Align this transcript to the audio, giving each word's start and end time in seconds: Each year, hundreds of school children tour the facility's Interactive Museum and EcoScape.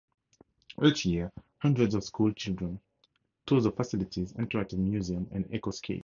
Each 0.81 1.05
year, 1.05 1.31
hundreds 1.59 1.93
of 1.93 2.03
school 2.03 2.31
children 2.33 2.79
tour 3.45 3.61
the 3.61 3.71
facility's 3.71 4.33
Interactive 4.33 4.79
Museum 4.79 5.29
and 5.31 5.45
EcoScape. 5.51 5.99